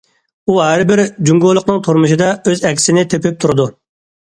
[0.51, 3.71] ئۇ ھەر بىر جۇڭگولۇقنىڭ تۇرمۇشىدا ئۆز ئەكسىنى تېپىپ تۇرىدۇ.